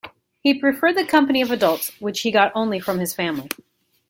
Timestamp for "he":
0.39-0.59, 2.21-2.31